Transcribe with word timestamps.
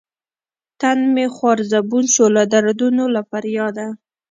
تن 0.79 0.97
مې 1.13 1.25
خوار 1.35 1.59
زبون 1.71 2.05
شو 2.13 2.25
لۀ 2.35 2.43
دردونو 2.51 3.03
له 3.15 3.21
فرياده 3.29 3.87